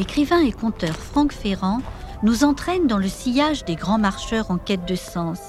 [0.00, 1.82] l'écrivain et conteur Franck Ferrand
[2.22, 5.40] nous entraîne dans le sillage des grands marcheurs en quête de sens.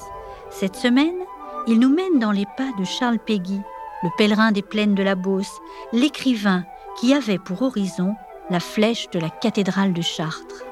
[0.50, 1.16] Cette semaine,
[1.66, 3.62] il nous mène dans les pas de Charles Péguy,
[4.02, 5.58] le pèlerin des plaines de la Beauce,
[5.94, 6.66] l'écrivain
[7.00, 8.14] qui avait pour horizon
[8.50, 10.66] la flèche de la cathédrale de Chartres.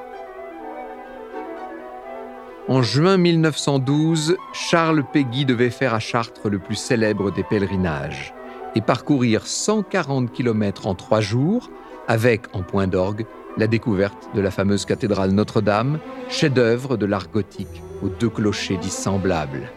[2.69, 8.35] En juin 1912, Charles Péguy devait faire à Chartres le plus célèbre des pèlerinages
[8.75, 11.71] et parcourir 140 km en trois jours,
[12.09, 13.25] avec, en point d'orgue,
[13.57, 19.71] la découverte de la fameuse cathédrale Notre-Dame, chef-d'œuvre de l'art gothique aux deux clochers dissemblables.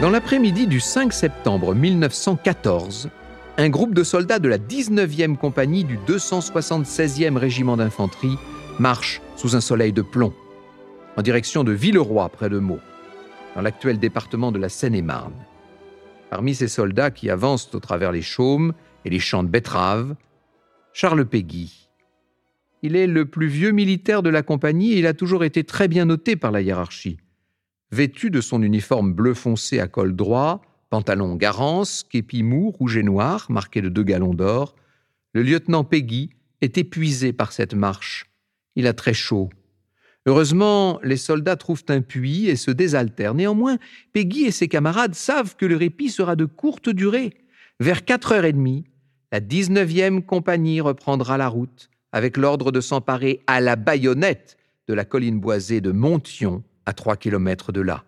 [0.00, 3.10] Dans l'après-midi du 5 septembre 1914,
[3.60, 8.38] un groupe de soldats de la 19e compagnie du 276e régiment d'infanterie
[8.78, 10.32] marche sous un soleil de plomb,
[11.18, 12.80] en direction de Villeroy, près de Meaux,
[13.54, 15.34] dans l'actuel département de la Seine-et-Marne.
[16.30, 18.72] Parmi ces soldats qui avancent au travers les chaumes
[19.04, 20.14] et les champs de betteraves,
[20.94, 21.90] Charles Péguy.
[22.82, 25.86] Il est le plus vieux militaire de la compagnie et il a toujours été très
[25.86, 27.18] bien noté par la hiérarchie.
[27.92, 33.02] Vêtu de son uniforme bleu foncé à col droit, pantalon garance, képi mou, rouge et
[33.02, 34.74] noir, marqué de deux galons d'or,
[35.32, 38.26] le lieutenant Peggy est épuisé par cette marche.
[38.74, 39.48] Il a très chaud.
[40.26, 43.34] Heureusement, les soldats trouvent un puits et se désaltèrent.
[43.34, 43.78] Néanmoins,
[44.12, 47.32] Peggy et ses camarades savent que le répit sera de courte durée.
[47.78, 48.84] Vers quatre heures et demie,
[49.32, 55.04] la 19e compagnie reprendra la route avec l'ordre de s'emparer à la baïonnette de la
[55.04, 58.04] colline boisée de Montion, à trois kilomètres de là.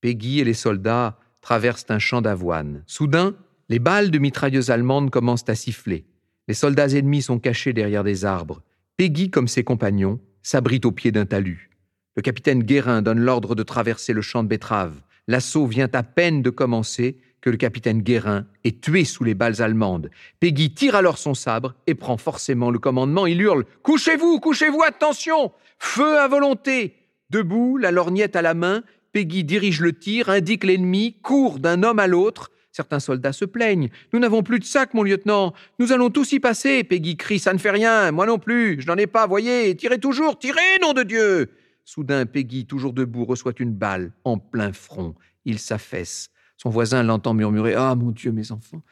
[0.00, 2.82] Peggy et les soldats traversent un champ d'avoine.
[2.86, 3.34] Soudain,
[3.68, 6.06] les balles de mitrailleuses allemandes commencent à siffler.
[6.48, 8.62] Les soldats ennemis sont cachés derrière des arbres.
[8.96, 11.70] Peggy, comme ses compagnons, s'abrite au pied d'un talus.
[12.16, 15.00] Le capitaine Guérin donne l'ordre de traverser le champ de betteraves.
[15.28, 19.62] L'assaut vient à peine de commencer que le capitaine Guérin est tué sous les balles
[19.62, 20.10] allemandes.
[20.40, 23.26] Peggy tire alors son sabre et prend forcément le commandement.
[23.26, 26.94] Il hurle Couchez-vous, couchez-vous, attention Feu à volonté
[27.30, 31.98] Debout, la lorgnette à la main, Peggy dirige le tir, indique l'ennemi, court d'un homme
[31.98, 32.50] à l'autre.
[32.72, 33.90] Certains soldats se plaignent.
[34.12, 35.52] Nous n'avons plus de sac, mon lieutenant.
[35.78, 36.84] Nous allons tous y passer.
[36.84, 38.10] Peggy crie Ça ne fait rien.
[38.12, 38.80] Moi non plus.
[38.80, 39.76] Je n'en ai pas, voyez.
[39.76, 40.38] Tirez toujours.
[40.38, 41.50] Tirez, nom de Dieu.
[41.84, 45.14] Soudain, Peggy, toujours debout, reçoit une balle en plein front.
[45.44, 46.30] Il s'affaisse.
[46.56, 48.82] Son voisin l'entend murmurer Ah, mon Dieu, mes enfants.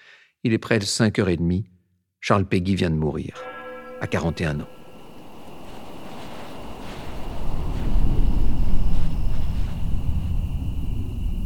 [0.44, 1.64] Il est près de cinq heures et demie.
[2.20, 3.42] Charles Peggy vient de mourir,
[4.00, 4.79] à 41 ans.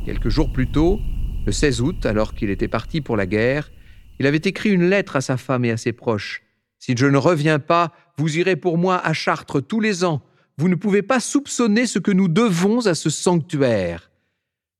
[0.04, 1.00] Quelques jours plus tôt,
[1.46, 3.70] le 16 août, alors qu'il était parti pour la guerre,
[4.18, 6.42] il avait écrit une lettre à sa femme et à ses proches.
[6.78, 10.20] Si je ne reviens pas, vous irez pour moi à Chartres tous les ans.
[10.58, 14.10] Vous ne pouvez pas soupçonner ce que nous devons à ce sanctuaire.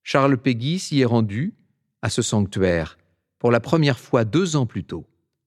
[0.02, 1.54] Charles Péguy s'y est rendu,
[2.02, 2.98] à ce sanctuaire,
[3.38, 5.06] pour la première fois deux ans plus tôt.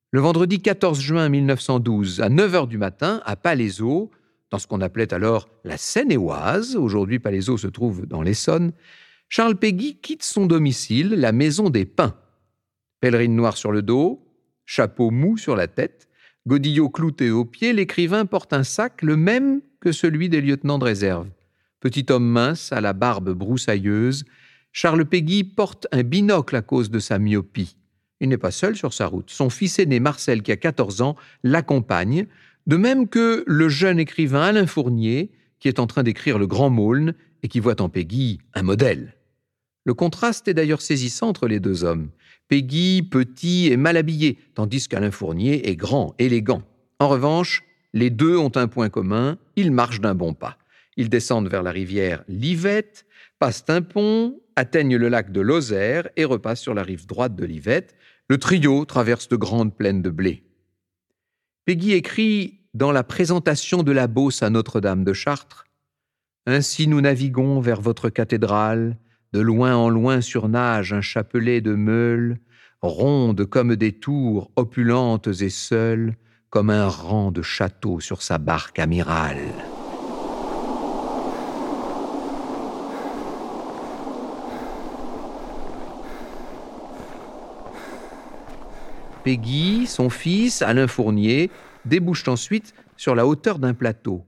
[0.09, 4.09] Le vendredi 14 juin 1912, à 9 h du matin, à Palaiseau,
[4.49, 8.71] dans ce qu'on appelait alors la Seine-et-Oise, aujourd'hui Palaiseau se trouve dans l'Essonne,
[9.29, 12.15] Charles Péguy quitte son domicile, la maison des Pins.
[13.01, 14.25] Pèlerine noire sur le dos,
[14.65, 16.07] chapeau mou sur la tête,
[16.47, 20.85] godillot clouté aux pieds, l'écrivain porte un sac le même que celui des lieutenants de
[20.85, 21.29] réserve.
[21.81, 24.25] Petit homme mince, à la barbe broussailleuse,
[24.71, 27.75] Charles Péguy porte un binocle à cause de sa myopie.
[28.19, 29.29] Il n'est pas seul sur sa route.
[29.29, 32.27] Son fils aîné Marcel, qui a 14 ans, l'accompagne,
[32.65, 36.69] de même que le jeune écrivain Alain Fournier, qui est en train d'écrire Le Grand
[36.69, 39.16] Maulne et qui voit en Péguy un modèle.
[39.87, 42.09] Le contraste est d'ailleurs saisissant entre les deux hommes.
[42.49, 46.61] Peggy, petit et mal habillé, tandis qu'Alain Fournier est grand, élégant.
[46.99, 50.57] En revanche, les deux ont un point commun, ils marchent d'un bon pas.
[50.97, 53.05] Ils descendent vers la rivière Livette,
[53.39, 57.45] passent un pont, atteignent le lac de Lozère et repassent sur la rive droite de
[57.45, 57.95] Livette.
[58.27, 60.43] Le trio traverse de grandes plaines de blé.
[61.63, 65.65] Peggy écrit dans la présentation de la Beauce à Notre-Dame de Chartres
[66.45, 68.97] Ainsi nous naviguons vers votre cathédrale,
[69.33, 72.37] de loin en loin surnage un chapelet de meules,
[72.81, 76.15] rondes comme des tours, opulentes et seules,
[76.49, 79.53] comme un rang de châteaux sur sa barque amirale.
[89.23, 91.51] Peggy, son fils, Alain Fournier,
[91.83, 94.25] débouchent ensuite sur la hauteur d'un plateau.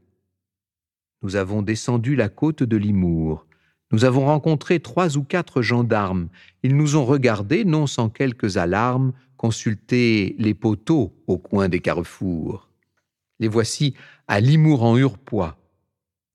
[1.21, 3.45] Nous avons descendu la côte de Limour.
[3.91, 6.29] Nous avons rencontré trois ou quatre gendarmes.
[6.63, 12.69] Ils nous ont regardés, non sans quelques alarmes, consulter les poteaux au coin des carrefours.
[13.39, 13.95] Les voici
[14.27, 15.57] à Limour en Urpois.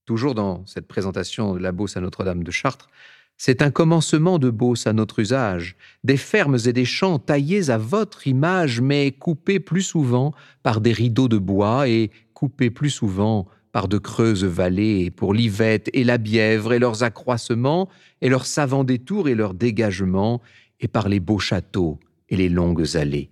[0.04, 2.88] Toujours dans cette présentation de la Beauce à Notre-Dame de Chartres,
[3.36, 7.78] c'est un commencement de Beauce à notre usage, des fermes et des champs taillés à
[7.78, 13.48] votre image, mais coupés plus souvent par des rideaux de bois et coupés plus souvent
[13.74, 17.88] par de creuses vallées pour l'Yvette et la Bièvre et leurs accroissements
[18.20, 20.40] et leurs savants détours et leurs dégagements,
[20.78, 21.98] et par les beaux châteaux
[22.28, 23.30] et les longues allées.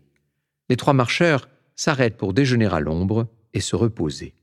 [0.68, 4.34] Les trois marcheurs s'arrêtent pour déjeuner à l'ombre et se reposer.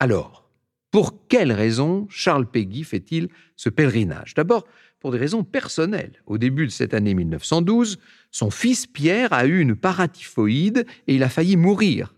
[0.00, 0.48] Alors,
[0.90, 4.32] pour quelles raisons Charles Péguy fait-il ce pèlerinage?
[4.32, 4.66] D'abord,
[5.00, 6.22] pour des raisons personnelles.
[6.24, 7.98] Au début de cette année 1912,
[8.30, 12.14] son fils Pierre a eu une paratyphoïde et il a failli mourir.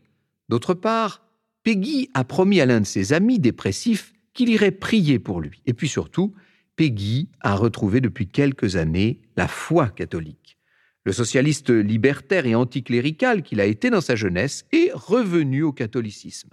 [0.48, 1.27] D'autre part,
[1.62, 5.62] Peggy a promis à l'un de ses amis dépressifs qu'il irait prier pour lui.
[5.66, 6.34] Et puis surtout,
[6.76, 10.58] Peggy a retrouvé depuis quelques années la foi catholique.
[11.04, 16.50] Le socialiste libertaire et anticlérical qu'il a été dans sa jeunesse est revenu au catholicisme.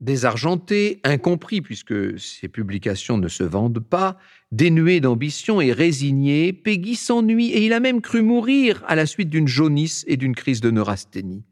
[0.00, 4.18] Désargenté, incompris puisque ses publications ne se vendent pas,
[4.50, 9.30] dénué d'ambition et résigné, Peggy s'ennuie et il a même cru mourir à la suite
[9.30, 11.44] d'une jaunisse et d'une crise de neurasthénie.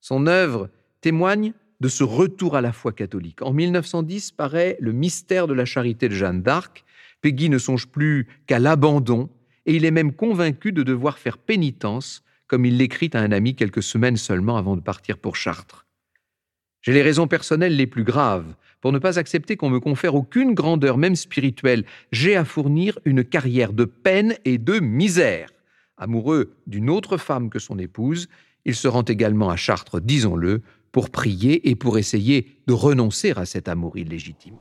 [0.00, 0.70] Son œuvre
[1.00, 1.52] témoigne
[1.82, 3.42] de ce retour à la foi catholique.
[3.42, 6.84] En 1910 paraît Le mystère de la charité de Jeanne d'Arc.
[7.20, 9.28] Peggy ne songe plus qu'à l'abandon
[9.66, 13.56] et il est même convaincu de devoir faire pénitence, comme il l'écrit à un ami
[13.56, 15.84] quelques semaines seulement avant de partir pour Chartres.
[16.82, 20.54] J'ai les raisons personnelles les plus graves pour ne pas accepter qu'on me confère aucune
[20.54, 21.84] grandeur, même spirituelle.
[22.12, 25.48] J'ai à fournir une carrière de peine et de misère.
[25.96, 28.28] Amoureux d'une autre femme que son épouse,
[28.64, 30.62] il se rend également à Chartres, disons-le,
[30.92, 34.56] pour prier et pour essayer de renoncer à cet amour illégitime.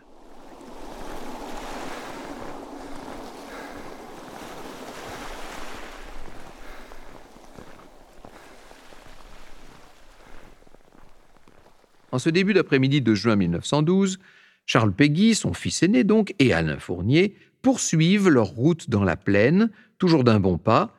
[12.13, 14.19] En ce début d'après-midi de juin 1912,
[14.65, 19.69] Charles Péguy, son fils aîné donc, et Alain Fournier poursuivent leur route dans la plaine,
[19.97, 20.95] toujours d'un bon pas.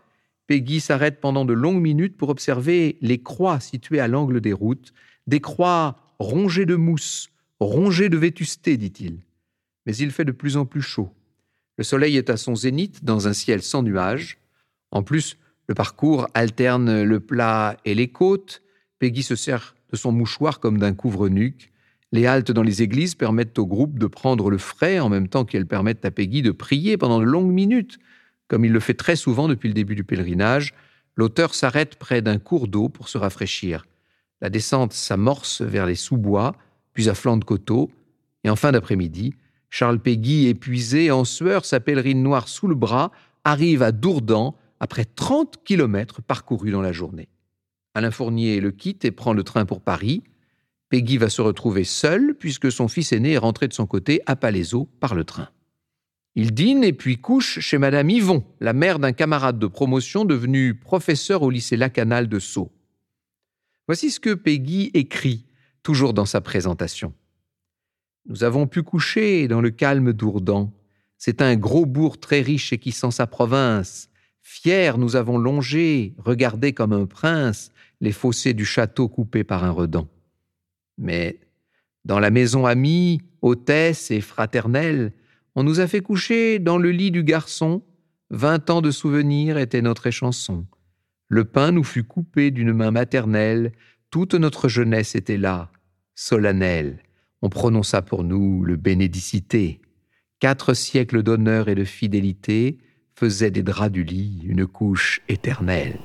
[0.46, 4.92] Péguy s'arrête pendant de longues minutes pour observer les croix situées à l'angle des routes,
[5.26, 7.30] des croix rongées de mousse,
[7.60, 9.20] rongées de vétusté, dit-il.
[9.86, 11.10] Mais il fait de plus en plus chaud.
[11.78, 14.38] Le soleil est à son zénith dans un ciel sans nuages.
[14.90, 15.38] En plus,
[15.68, 18.62] le parcours alterne le plat et les côtes.
[18.98, 21.72] Peggy se sert de son mouchoir comme d'un couvre-nuque.
[22.12, 25.46] Les haltes dans les églises permettent au groupe de prendre le frais en même temps
[25.46, 27.98] qu'elles permettent à Peggy de prier pendant de longues minutes.
[28.48, 30.74] Comme il le fait très souvent depuis le début du pèlerinage,
[31.16, 33.86] l'auteur s'arrête près d'un cours d'eau pour se rafraîchir.
[34.42, 36.56] La descente s'amorce vers les sous-bois,
[36.92, 37.90] puis à flanc de coteau,
[38.42, 39.34] et en fin d'après-midi,
[39.70, 43.12] Charles Peggy, épuisé, en sueur, sa pèlerine noire sous le bras,
[43.44, 47.28] arrive à Dourdan après 30 kilomètres parcourus dans la journée.
[47.94, 50.24] Alain Fournier le quitte et prend le train pour Paris.
[50.88, 54.34] Peggy va se retrouver seule puisque son fils aîné est rentré de son côté à
[54.34, 55.50] Palaiseau par le train.
[56.34, 60.74] Il dîne et puis couche chez Madame Yvon, la mère d'un camarade de promotion devenu
[60.74, 62.72] professeur au lycée Lacanal de Sceaux.
[63.92, 65.44] Voici ce que Peggy écrit,
[65.82, 67.12] toujours dans sa présentation.
[68.24, 70.72] Nous avons pu coucher dans le calme d'Ourdan.
[71.18, 74.08] C'est un gros bourg très riche et qui sent sa province.
[74.40, 77.70] Fiers, nous avons longé, regardé comme un prince,
[78.00, 80.08] les fossés du château coupés par un redan.
[80.96, 81.38] Mais
[82.06, 85.12] dans la maison amie, hôtesse et fraternelle,
[85.54, 87.82] on nous a fait coucher dans le lit du garçon.
[88.30, 90.64] Vingt ans de souvenirs était notre échanson.
[91.32, 93.72] Le pain nous fut coupé d'une main maternelle.
[94.10, 95.70] Toute notre jeunesse était là,
[96.14, 96.98] solennelle.
[97.40, 99.80] On prononça pour nous le bénédicité.
[100.40, 102.76] Quatre siècles d'honneur et de fidélité
[103.14, 105.96] faisaient des draps du lit une couche éternelle.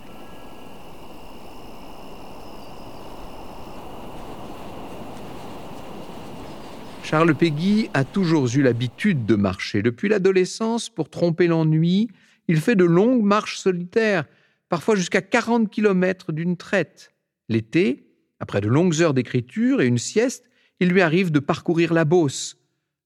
[7.04, 9.82] Charles Péguy a toujours eu l'habitude de marcher.
[9.82, 12.08] Depuis l'adolescence, pour tromper l'ennui,
[12.48, 14.24] il fait de longues marches solitaires,
[14.70, 17.14] parfois jusqu'à 40 km d'une traite.
[17.50, 18.08] L'été,
[18.40, 20.46] après de longues heures d'écriture et une sieste,
[20.80, 22.58] il lui arrive de parcourir la Beauce.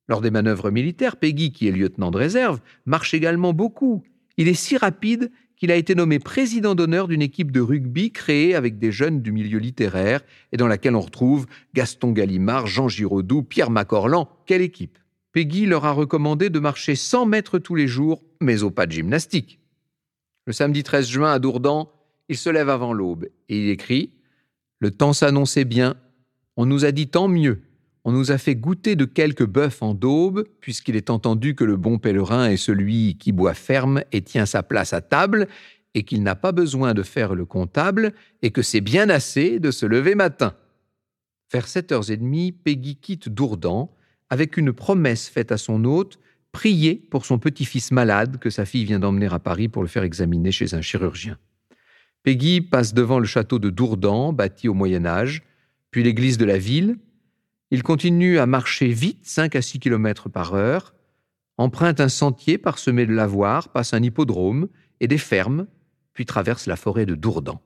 [0.07, 4.03] Lors des manœuvres militaires, Péguy, qui est lieutenant de réserve, marche également beaucoup.
[4.37, 8.55] Il est si rapide qu'il a été nommé président d'honneur d'une équipe de rugby créée
[8.55, 13.43] avec des jeunes du milieu littéraire et dans laquelle on retrouve Gaston Gallimard, Jean Giraudoux,
[13.43, 14.27] Pierre Macorlan.
[14.47, 14.97] Quelle équipe
[15.31, 18.91] Peggy leur a recommandé de marcher 100 mètres tous les jours, mais au pas de
[18.91, 19.60] gymnastique.
[20.45, 21.87] Le samedi 13 juin à Dourdan,
[22.27, 24.11] il se lève avant l'aube et il écrit
[24.79, 25.95] Le temps s'annonçait bien,
[26.57, 27.61] on nous a dit tant mieux,
[28.03, 31.77] on nous a fait goûter de quelques bœufs en daube, puisqu'il est entendu que le
[31.77, 35.47] bon pèlerin est celui qui boit ferme et tient sa place à table,
[35.93, 39.71] et qu'il n'a pas besoin de faire le comptable et que c'est bien assez de
[39.71, 40.55] se lever matin.
[41.51, 43.89] Vers 7h30, Peggy quitte Dourdan
[44.29, 46.17] avec une promesse faite à son hôte
[46.51, 50.03] prier pour son petit-fils malade que sa fille vient d'emmener à Paris pour le faire
[50.03, 51.37] examiner chez un chirurgien.
[52.23, 55.43] Peggy passe devant le château de Dourdan, bâti au Moyen Âge,
[55.89, 56.97] puis l'église de la ville.
[57.71, 60.93] Il continue à marcher vite, 5 à 6 km par heure,
[61.57, 64.67] emprunte un sentier parsemé de lavoirs, passe un hippodrome
[64.99, 65.67] et des fermes,
[66.13, 67.59] puis traverse la forêt de Dourdan.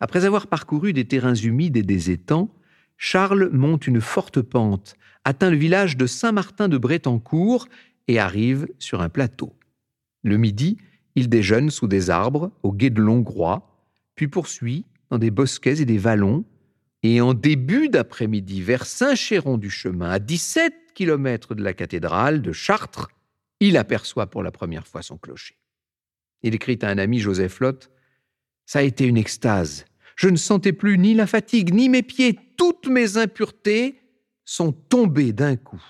[0.00, 2.54] Après avoir parcouru des terrains humides et des étangs,
[2.96, 7.68] Charles monte une forte pente, atteint le village de Saint-Martin de Bretancourt
[8.08, 9.54] et arrive sur un plateau.
[10.22, 10.78] Le midi,
[11.14, 13.68] il déjeune sous des arbres au guet de Longrois,
[14.14, 16.44] puis poursuit dans des bosquets et des vallons,
[17.02, 22.52] et en début d'après-midi, vers Saint-Chéron du chemin, à 17 kilomètres de la cathédrale de
[22.52, 23.08] Chartres,
[23.60, 25.56] il aperçoit pour la première fois son clocher.
[26.42, 27.90] Il écrit à un ami, Joseph Lotte
[28.66, 29.84] Ça a été une extase.
[30.16, 32.38] Je ne sentais plus ni la fatigue, ni mes pieds.
[32.56, 34.00] Toutes mes impuretés
[34.44, 35.82] sont tombées d'un coup.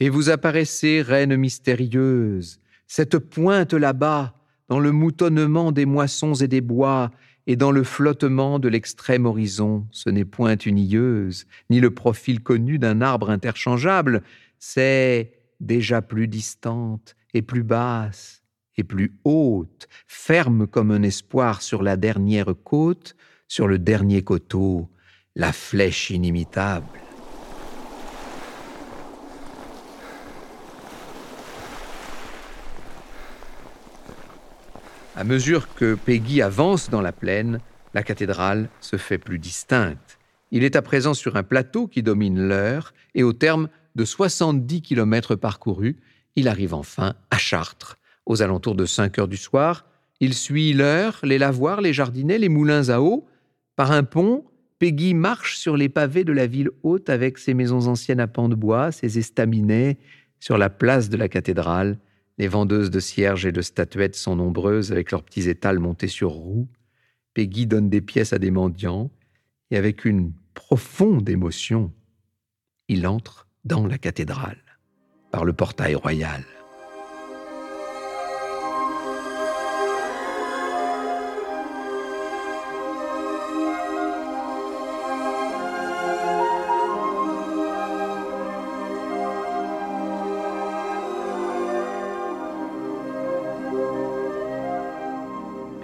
[0.00, 4.34] Et vous apparaissez, reine mystérieuse, cette pointe là-bas,
[4.68, 7.10] dans le moutonnement des moissons et des bois,
[7.46, 12.42] et dans le flottement de l'extrême horizon, ce n'est point une ieuse, ni le profil
[12.42, 14.22] connu d'un arbre interchangeable,
[14.58, 18.42] c'est déjà plus distante et plus basse
[18.76, 23.16] et plus haute, ferme comme un espoir sur la dernière côte,
[23.48, 24.88] sur le dernier coteau,
[25.34, 27.07] la flèche inimitable.
[35.18, 37.58] À mesure que Peggy avance dans la plaine,
[37.92, 40.16] la cathédrale se fait plus distincte.
[40.52, 44.80] Il est à présent sur un plateau qui domine l'heure et au terme de 70
[44.80, 45.96] kilomètres parcourus,
[46.36, 47.98] il arrive enfin à Chartres.
[48.26, 49.86] Aux alentours de 5 heures du soir,
[50.20, 53.26] il suit l'heure, les lavoirs, les jardinets, les moulins à eau.
[53.74, 54.44] Par un pont,
[54.78, 58.48] Peggy marche sur les pavés de la ville haute avec ses maisons anciennes à pans
[58.48, 59.98] de bois, ses estaminets,
[60.38, 61.98] sur la place de la cathédrale
[62.38, 66.30] les vendeuses de cierges et de statuettes sont nombreuses avec leurs petits étals montés sur
[66.30, 66.68] roues.
[67.34, 69.10] Peggy donne des pièces à des mendiants
[69.70, 71.92] et avec une profonde émotion,
[72.88, 74.62] il entre dans la cathédrale
[75.30, 76.44] par le portail royal.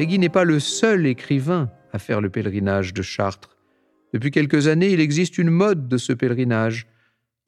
[0.04, 3.56] N'est pas le seul écrivain à faire le pèlerinage de Chartres.
[4.12, 6.87] Depuis quelques années, il existe une mode de ce pèlerinage.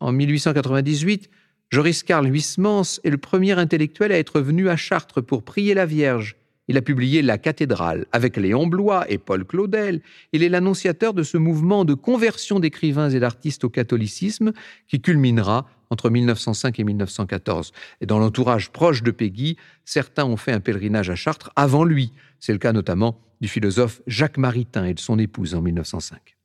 [0.00, 1.28] En 1898,
[1.70, 5.84] Joris Karl Huysmans est le premier intellectuel à être venu à Chartres pour prier la
[5.84, 6.36] Vierge.
[6.66, 10.00] Il a publié La cathédrale avec Léon Blois et Paul Claudel.
[10.32, 14.52] Il est l'annonciateur de ce mouvement de conversion d'écrivains et d'artistes au catholicisme
[14.88, 17.72] qui culminera entre 1905 et 1914.
[18.00, 22.12] Et dans l'entourage proche de Peggy, certains ont fait un pèlerinage à Chartres avant lui.
[22.40, 26.36] C'est le cas notamment du philosophe Jacques Maritain et de son épouse en 1905.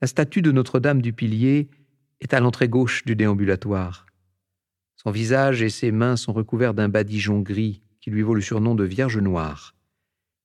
[0.00, 1.68] La statue de Notre-Dame du Pilier
[2.20, 4.06] est à l'entrée gauche du déambulatoire.
[4.96, 8.74] Son visage et ses mains sont recouverts d'un badigeon gris qui lui vaut le surnom
[8.74, 9.74] de Vierge Noire.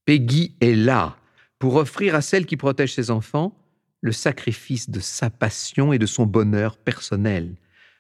[0.06, 1.18] Peggy est là
[1.60, 3.56] pour offrir à celle qui protège ses enfants
[4.02, 7.56] le sacrifice de sa passion et de son bonheur personnel.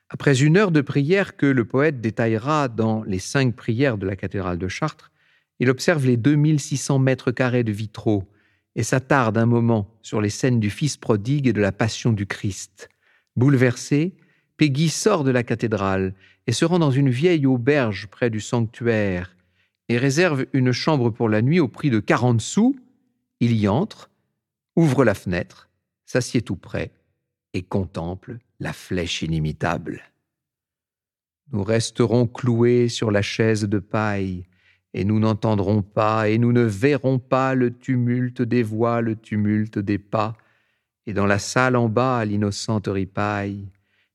[0.10, 4.16] Après une heure de prière que le poète détaillera dans les cinq prières de la
[4.16, 5.12] cathédrale de Chartres,
[5.60, 8.24] il observe les 2600 mètres carrés de vitraux
[8.76, 12.26] et s'attarde un moment sur les scènes du Fils prodigue et de la Passion du
[12.26, 12.90] Christ.
[13.36, 14.16] Bouleversé,
[14.58, 16.16] Peggy sort de la cathédrale
[16.48, 19.36] et se rend dans une vieille auberge près du sanctuaire
[19.90, 22.76] et réserve une chambre pour la nuit au prix de 40 sous.
[23.40, 24.10] Il y entre,
[24.76, 25.70] ouvre la fenêtre,
[26.06, 26.92] s'assied tout près
[27.54, 30.02] et contemple la flèche inimitable.
[31.52, 34.46] Nous resterons cloués sur la chaise de paille,
[34.94, 39.80] et nous n'entendrons pas, et nous ne verrons pas le tumulte des voix, le tumulte
[39.80, 40.36] des pas,
[41.06, 43.70] et dans la salle en bas l'innocente ripaille,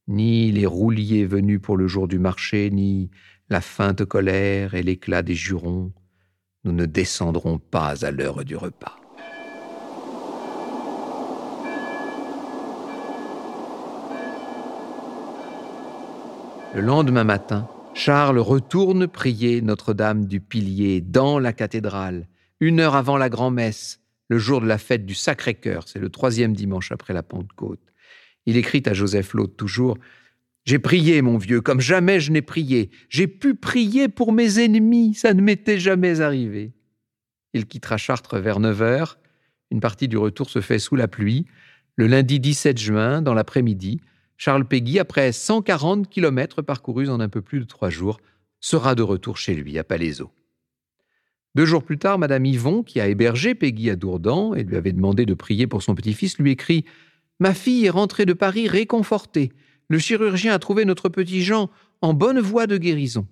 [0.06, 3.10] ni les rouliers venus pour le jour du marché, ni
[3.48, 5.92] la feinte colère et l'éclat des jurons,
[6.64, 9.03] nous ne descendrons pas à l'heure du repas.
[16.74, 22.26] Le lendemain matin, Charles retourne prier Notre-Dame du Pilier dans la cathédrale,
[22.58, 26.52] une heure avant la grand-messe, le jour de la fête du Sacré-Cœur, c'est le troisième
[26.52, 27.78] dimanche après la Pentecôte.
[28.46, 29.96] Il écrit à Joseph Laute toujours
[30.64, 32.90] J'ai prié, mon vieux, comme jamais je n'ai prié.
[33.08, 36.72] J'ai pu prier pour mes ennemis, ça ne m'était jamais arrivé.
[37.52, 39.18] Il quittera Chartres vers 9 heures.
[39.70, 41.46] Une partie du retour se fait sous la pluie.
[41.94, 44.00] Le lundi 17 juin, dans l'après-midi,
[44.36, 48.20] Charles Péguy, après 140 kilomètres parcourus en un peu plus de trois jours,
[48.60, 50.30] sera de retour chez lui à Palaiseau.
[51.54, 54.92] Deux jours plus tard, Madame Yvon, qui a hébergé Peggy à Dourdan et lui avait
[54.92, 56.84] demandé de prier pour son petit-fils, lui écrit
[57.38, 59.52] Ma fille est rentrée de Paris réconfortée.
[59.88, 63.26] Le chirurgien a trouvé notre petit Jean en bonne voie de guérison.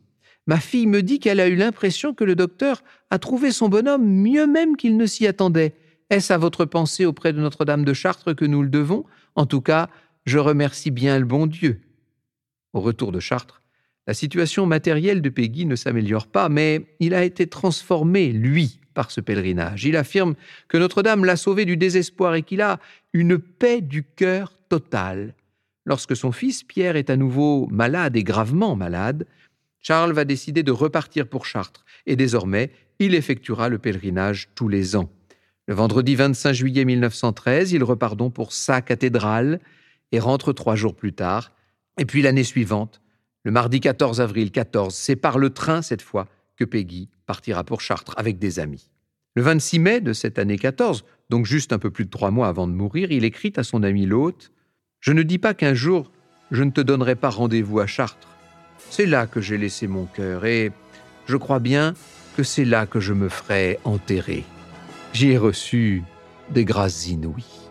[0.47, 4.07] Ma fille me dit qu'elle a eu l'impression que le docteur a trouvé son bonhomme
[4.07, 5.75] mieux même qu'il ne s'y attendait.
[6.11, 9.05] Est-ce à votre pensée auprès de Notre-Dame de Chartres que nous le devons?
[9.35, 9.89] En tout cas,
[10.25, 11.81] je remercie bien le bon Dieu.
[12.73, 13.63] Au retour de Chartres,
[14.07, 19.11] la situation matérielle de Peggy ne s'améliore pas, mais il a été transformé, lui, par
[19.11, 19.85] ce pèlerinage.
[19.85, 20.35] Il affirme
[20.69, 22.81] que Notre-Dame l'a sauvé du désespoir et qu'il a
[23.13, 25.35] une paix du cœur totale.
[25.85, 29.27] Lorsque son fils Pierre est à nouveau malade et gravement malade,
[29.81, 34.95] Charles va décider de repartir pour Chartres et désormais il effectuera le pèlerinage tous les
[34.95, 35.11] ans.
[35.67, 39.61] Le vendredi 25 juillet 1913, il repart donc pour sa cathédrale
[40.13, 41.53] et rentre trois jours plus tard.
[41.99, 43.01] Et puis l'année suivante,
[43.45, 47.81] le mardi 14 avril 14, c'est par le train cette fois que Peggy partira pour
[47.81, 48.91] Chartres avec des amis.
[49.35, 52.49] Le 26 mai de cette année 14, donc juste un peu plus de trois mois
[52.49, 54.53] avant de mourir, il écrit à son ami l'hôte
[55.01, 56.13] Je ne dis pas qu'un jour
[56.53, 58.29] je ne te donnerai pas rendez-vous à Chartres.
[58.91, 60.71] C'est là que j'ai laissé mon cœur et
[61.27, 61.95] je crois bien
[62.37, 64.45] que c'est là que je me ferai enterrer.
[65.15, 66.03] J'y ai reçu
[66.51, 67.62] des grâces inouïes.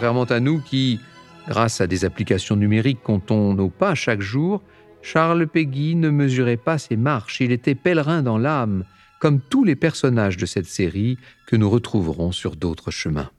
[0.00, 0.98] Contrairement à nous qui,
[1.46, 4.62] grâce à des applications numériques, comptons nos pas chaque jour,
[5.02, 8.86] Charles Peggy ne mesurait pas ses marches, il était pèlerin dans l'âme,
[9.20, 13.30] comme tous les personnages de cette série que nous retrouverons sur d'autres chemins.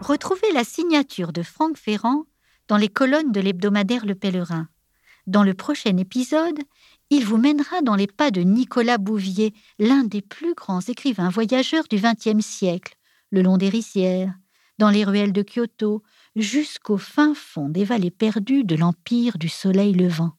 [0.00, 2.24] Retrouvez la signature de Franck Ferrand
[2.68, 4.68] dans les colonnes de l'hebdomadaire Le Pèlerin.
[5.26, 6.58] Dans le prochain épisode,
[7.08, 11.84] il vous mènera dans les pas de Nicolas Bouvier, l'un des plus grands écrivains voyageurs
[11.88, 12.98] du XXe siècle,
[13.34, 14.32] le long des rizières,
[14.78, 16.02] dans les ruelles de Kyoto,
[16.36, 20.32] jusqu'au fin fond des vallées perdues de l'empire du soleil levant.